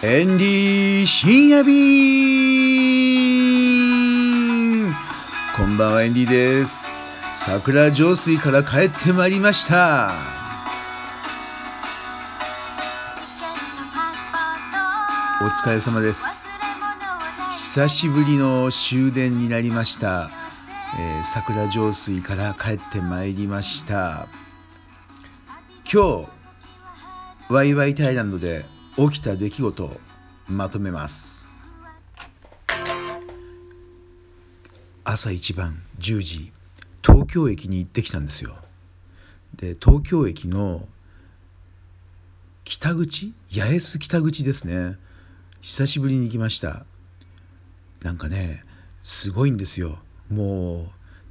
[0.00, 1.74] エンディー深夜便
[5.56, 6.88] こんばんはエンディーです。
[7.34, 10.12] 桜上水から帰ってまいりました。
[15.42, 16.60] お疲れ様です。
[17.54, 20.30] 久しぶりの終電になりました、
[20.96, 24.28] えー桜上水から帰ってまいりました。
[25.92, 26.28] 今日
[27.52, 30.00] ワイワイタイランドで起きた出来事を
[30.48, 31.48] まとめます。
[35.04, 36.52] 朝一番10時
[37.06, 38.56] 東京駅に行ってきたんですよ。
[39.54, 40.88] で東京駅の
[42.64, 44.96] 北口八重洲北口ですね。
[45.60, 46.84] 久しぶりに行きました。
[48.02, 48.64] なんかね
[49.04, 50.00] すごいんですよ。
[50.28, 50.88] もう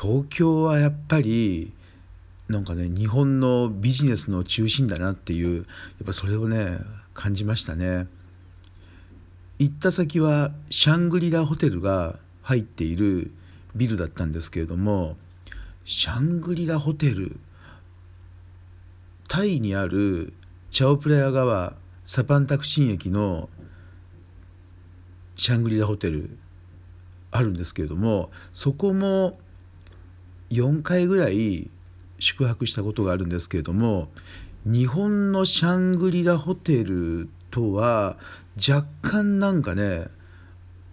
[0.00, 1.74] 東京はやっぱり
[2.48, 5.62] なんかね日本のビジネスの中心だなっていうや
[6.04, 6.78] っぱそれをね
[7.20, 8.06] 感じましたね。
[9.58, 13.30] 行った先はシャングリラホテルが入っている
[13.76, 15.18] ビルだったんですけれども
[15.84, 17.38] シャングリラホテル
[19.28, 20.32] タイにある
[20.70, 21.74] チャオプラヤ川
[22.06, 23.50] サパンタクシン駅の
[25.36, 26.38] シャングリラホテル
[27.30, 29.38] あるんですけれどもそこも
[30.48, 31.68] 4回ぐらい
[32.18, 34.08] 宿泊したことがあるんですけれども
[34.66, 38.18] 日本のシャングリラホテルとは
[38.56, 40.08] 若干なんかね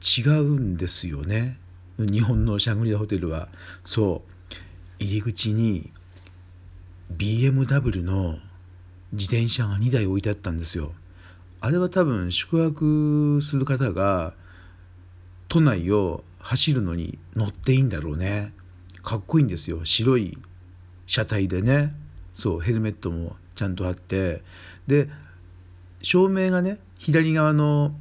[0.00, 1.58] 違うんですよね。
[1.98, 3.48] 日本のシャングリラホテルは。
[3.84, 4.22] そ
[5.00, 5.04] う。
[5.04, 5.90] 入り口に
[7.16, 8.38] BMW の
[9.12, 10.92] 自転車が2台置いてあったんですよ。
[11.60, 14.34] あれは多分宿泊する方が
[15.48, 18.52] 都内を走るのに乗っていいんだろうね。
[19.02, 19.84] かっこいいんですよ。
[19.84, 20.38] 白い
[21.06, 21.92] 車体でね。
[22.34, 24.40] そうヘルメットもちゃんとあって
[24.86, 25.08] で
[26.00, 27.92] 照明がね左側の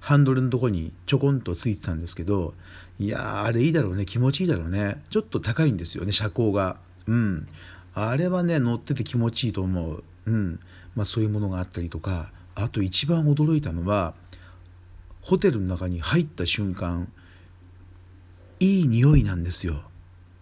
[0.00, 2.52] ハンドルのとこにちょこんとついてたんですけど
[2.98, 6.78] いやーあれいいだろうね気持ちいいだろうねちょっと高いんですよね車高が。
[7.06, 7.46] うん。
[7.94, 10.04] あれはね乗ってて気持ちいいと思う。
[10.26, 10.60] うん。
[10.96, 14.14] まあそういうものがあったりとかあと一番驚いたのは
[15.22, 17.12] ホテルの中に入った瞬間
[18.58, 19.82] いい匂いなんですよ。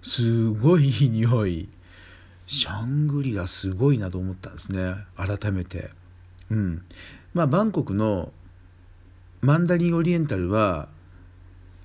[0.00, 1.68] すごいいい匂い。
[2.46, 4.94] シャングリラすごいなと思ったんですね。
[5.16, 5.90] 改めて。
[6.50, 6.84] うん。
[7.34, 8.32] まあバンコクの
[9.40, 10.88] マンダリンオリエンタルは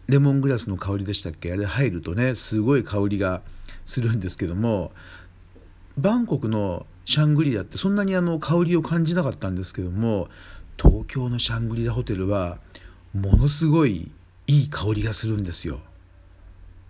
[0.07, 1.51] レモングラスの香りでしたっけ？
[1.51, 3.41] あれ入るとねすごい香りが
[3.85, 4.91] するんですけども
[5.97, 10.29] バンコクのシャングリラってそんなにあの香りを感じなかったんですけども
[10.77, 12.59] 東京のシャングリラホテルは
[13.13, 14.11] ものすごい
[14.47, 15.79] いい香りがするんですよ。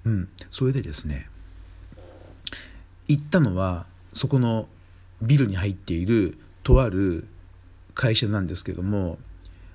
[0.04, 1.30] うん、それでですね
[3.12, 4.68] 行ったのはそこの
[5.22, 7.28] ビルに入っているとある
[7.94, 9.20] 会社なんですけども、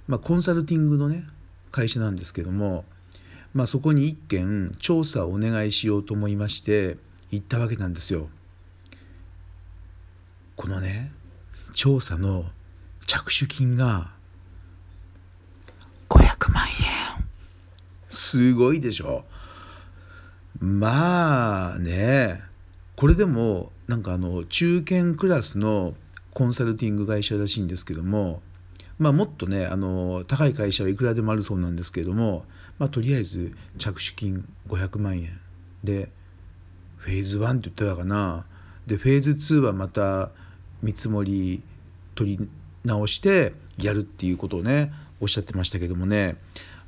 [0.08, 1.24] まあ、コンサルティングのね
[1.70, 2.86] 会社なんですけども、
[3.52, 6.96] まあ、そこに一件調査をお願いしようと思いまして
[7.30, 8.30] 行ったわけなんですよ。
[10.56, 11.12] このね
[11.74, 12.46] 調査の
[13.06, 14.12] 着手金が
[16.08, 17.26] 500万円
[18.08, 19.26] すごいでしょ
[20.58, 22.46] まあね
[22.96, 25.94] これでもなんかあの中堅クラスの
[26.32, 28.42] コンサルティング会社らしいんですけども
[28.98, 32.44] まあもっとねあの高い会社はいくらでもあるそうなんですけども
[32.78, 35.38] まあとりあえず着手金500万円
[35.84, 36.10] で
[36.96, 38.46] フェーズ1って言ってたかな。
[38.86, 40.30] でフェーズ2はまた
[40.82, 41.62] 見積もり
[42.14, 42.48] 取り
[42.84, 46.36] 直してやるっていうことをねおっしゃってましたけどもね。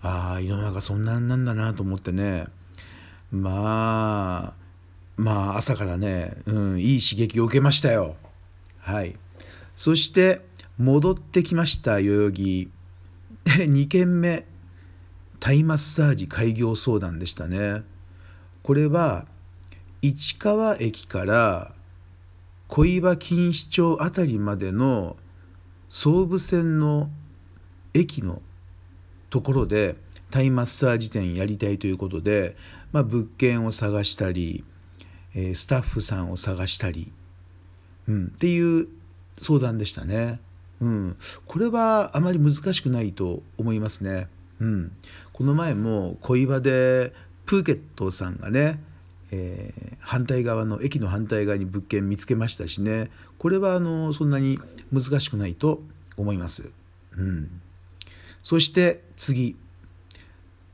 [0.03, 2.47] ああ世の中そんなんなんだなと思ってね。
[3.31, 4.68] まあ
[5.19, 8.15] まあ朝からね、うん、いい刺激を受けましたよ。
[8.79, 9.17] はい。
[9.77, 10.41] そして
[10.79, 12.71] 戻ってきました代々木。
[13.45, 14.47] 2軒目
[15.41, 17.83] タイマッサージ開業相談でしたね。
[18.63, 19.27] これは
[20.03, 21.75] 市川駅から
[22.69, 25.17] 小岩錦糸町あたりまでの
[25.89, 27.11] 総武線の
[27.93, 28.41] 駅の
[29.31, 29.97] ところで
[30.31, 32.57] タイマッサージ店やりたいということで、
[32.93, 34.65] まあ、物件を探したり、
[35.35, 37.13] えスタッフさんを探したり、
[38.09, 38.89] うん、っていう
[39.37, 40.41] 相談でしたね。
[40.81, 41.17] うん、
[41.47, 44.29] これはあまり難しくないと思いますね。
[44.61, 44.93] うん、
[45.33, 47.13] この前も小岩で
[47.47, 48.81] プーケットさんがね、
[49.31, 54.59] えー反対側の駅の反対側に物件見つけましたしねこれはあのそんなに
[54.91, 55.83] 難しくないと
[56.17, 56.71] 思います。
[57.15, 57.61] うん、
[58.43, 59.55] そして次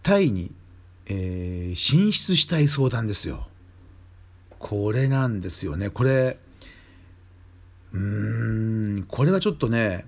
[0.03, 0.53] タイに、
[1.07, 3.49] えー進出したい相談ですよ。
[4.65, 5.91] これなんですよね。
[5.91, 6.39] これ
[7.93, 10.07] うーんこれはちょっとね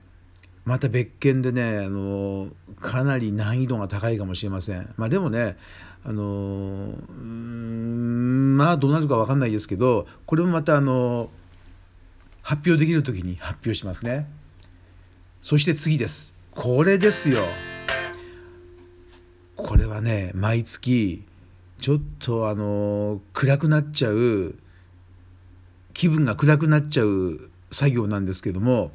[0.65, 2.49] また別件でねあの
[2.81, 4.89] かなり難易度が高いかもしれません。
[4.97, 5.59] まあでもね
[6.07, 6.95] あの
[8.57, 11.29] まあどうなるか分かんないですけどこれもまたあの
[12.41, 14.27] 発表できる時に発表しますね。
[15.43, 16.35] そして次です。
[16.53, 17.43] これですよ。
[19.55, 21.27] これはね毎月
[21.79, 24.55] ちょっとあの暗くなっちゃう
[25.93, 28.93] 気分が暗くなっちゃう作業なんですけども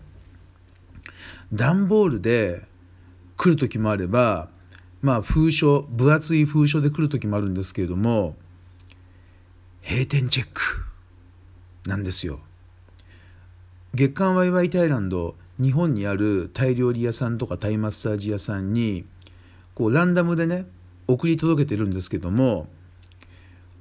[1.53, 2.63] 段ボールで
[3.37, 4.49] 来る時もあれば
[5.01, 8.35] まあ封書分厚い封書で来る時もあるんですけれども
[9.83, 10.61] 閉店チェック
[11.87, 12.39] なんですよ。
[13.95, 19.05] 月刊ワイワイタイランド日本にあるタイ料理屋さんとかタイマッサージ屋さんに
[19.73, 20.65] こうランダムでね
[21.13, 22.67] 送り届けてるんですけども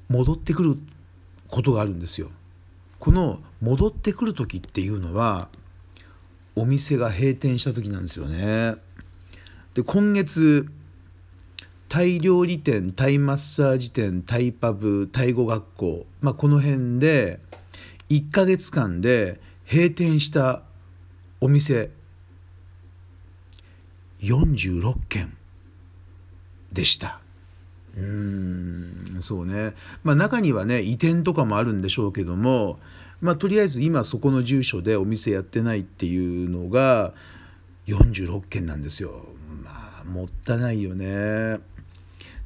[0.09, 0.77] 戻ってくる
[1.49, 2.31] ことがあるんですよ。
[2.99, 5.49] この戻ってくる時っていうのは
[6.55, 8.77] お店が閉店した時なんですよね。
[9.75, 10.67] で今月
[11.89, 17.41] タイ料理店タイマッサージ店タイパブタイ語学校、まあ、この辺で
[18.11, 20.63] 1ヶ月間で閉店した
[21.41, 21.91] お店
[24.21, 25.37] 46件
[26.73, 27.21] でした。
[27.97, 29.75] うーんそうね
[30.05, 32.79] まあ中にはね移転とかもあるんでしょうけども
[33.21, 37.13] まあとりあえず今そこの住所でお店やってないっていうのが
[37.87, 39.27] 46件なんですよ。
[39.65, 41.59] まあもったいないよね。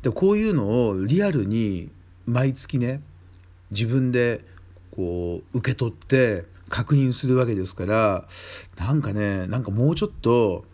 [0.03, 1.91] でこういうのをリアルに
[2.27, 3.01] 毎月ね
[3.71, 4.41] 自分で
[4.91, 8.25] こう受け取って確認するわけですから
[8.79, 10.65] なんかねなんかもうちょっと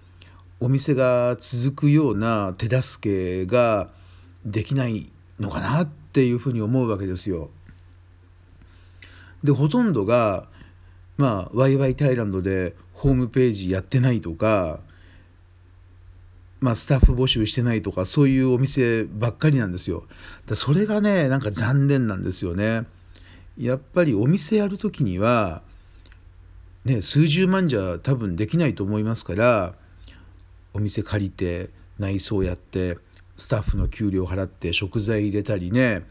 [0.61, 3.89] お店が続くような手助けが
[4.45, 7.51] できないのかなっていうふうに思うわけですよ。
[9.43, 10.47] でほとんどが
[11.17, 14.81] まあワイワイタイランドでホームページやってないとか、
[16.61, 20.05] まあ、スタッフ募集してないとかそういうお店ばっかりなんですよ。
[20.47, 22.83] だそれがねなんか残念なんですよね。
[23.57, 25.63] やっぱりお店やる時には
[26.85, 29.75] ね数十万じゃ多分できないと思いますから
[30.73, 32.99] お店借りて内装やって
[33.37, 36.03] スタッフの給料払って食材入れたりね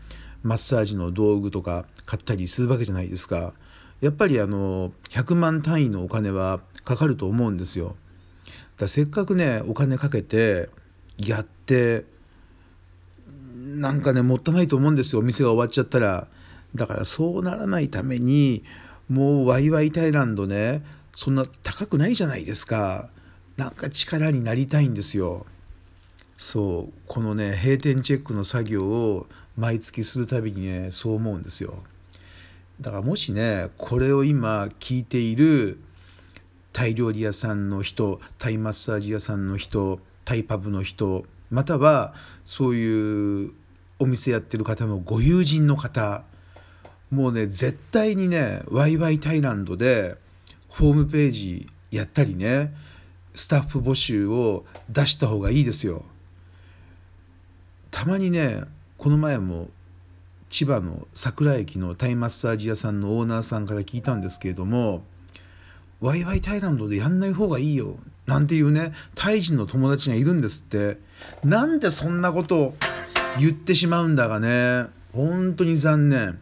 [0.44, 3.54] マッサージの道具とか買ったりするわけじゃないですか。
[4.02, 7.96] やっぱりあの100万単位のお金はかかると思うんですよ。
[8.78, 10.70] だせっかくねお金かけて
[11.18, 12.06] やって
[13.58, 15.20] なんかねもったいないと思うんですよ。
[15.20, 16.28] お店が終わっちゃったら。
[16.76, 18.64] だからそうならないために
[19.10, 20.84] もうワイワイタイランドね
[21.16, 23.10] そんな高くないじゃないですか。
[23.60, 25.46] なんか力になりたいんですよ。
[26.38, 26.94] そう。
[27.06, 29.28] このね閉店チェックの作業を
[29.58, 31.84] 毎月するたびにねそう思うんですよ。
[32.80, 35.78] だからもしねこれを今聞いている
[36.72, 42.14] タイ料理屋さんの人タイマッサージ屋さんの人タイパブの人または
[42.46, 43.52] そういう
[44.00, 46.24] お店やってる方のご友人の方
[47.12, 50.16] もうね絶対にねワイワイタイランドで
[50.70, 52.74] ホームページやったりね
[53.39, 56.03] スタッフ募集を出した方がいいですよ。
[57.89, 58.63] たまにね
[58.98, 59.69] この前も
[60.50, 65.03] 千葉の桜駅のタイマッサージ屋さんのオーナーさんから聞いたんですけれども
[66.01, 67.96] 「ワイワイタイランドでやんない方がいいよ」
[68.27, 71.00] なんていうねタイ人の友達がいるんですって。
[71.41, 72.77] なんでそんなことを
[73.39, 74.88] 言ってしまうんだがね。
[75.13, 76.39] 本当に残念。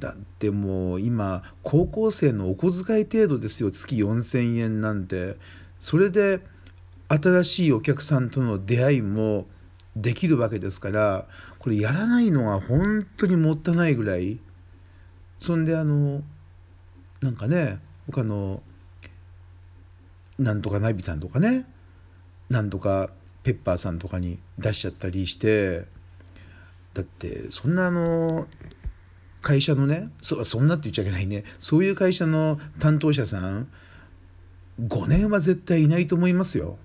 [0.00, 3.70] だってもう今高校生のお小遣い程度ですよ。
[3.70, 5.36] 月4,000円なんて。
[5.84, 6.40] それで
[7.08, 9.44] 新しいお客さんとの出会いも
[9.94, 11.26] できるわけですから
[11.58, 14.38] これやらないのは本当にもったいないぐらい。
[15.40, 16.22] そんであの
[17.20, 18.62] なんかね他の
[20.38, 21.66] なんとかナビさんとかね
[22.48, 23.10] なんとか
[23.42, 25.84] ペッパーさんとかに出しちゃったりして
[26.94, 28.46] だってそんなあの
[29.42, 33.68] 会社のねそそんなって言っちゃいけないねそういう会社の担当者さん
[34.80, 36.78] 5年は絶対いないと思いますよ。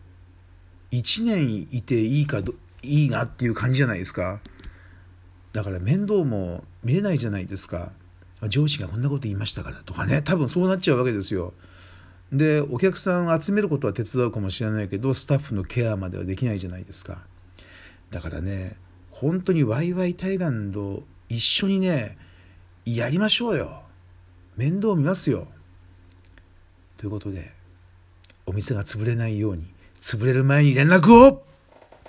[0.92, 2.42] 1年いていいか
[2.82, 4.42] いいなっていう感じじゃないですか。
[5.54, 7.92] だから面倒も見れないじゃないですか。
[8.48, 10.22] 上司がこんなこと言いましたからとかね。
[10.22, 11.54] 多分そうなっちゃうわけですよ。
[12.32, 17.20] でお客さんを集めることは手伝うかもしれないけどスタッフのケアまではできないじゃないですか。
[18.12, 18.76] だからね
[19.12, 22.18] 本当にワイワイタイランド一緒にね
[22.86, 23.84] やりましょうよ。
[24.56, 25.48] 面倒見ますよ。
[26.98, 27.52] ということで
[28.50, 29.64] お店が潰れないように
[30.02, 31.44] 潰れる前に連絡を。